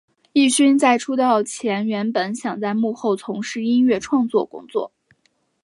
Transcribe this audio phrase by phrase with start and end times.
[0.33, 4.91] 镒勋在出道前原本想在幕后从事音乐创作工作。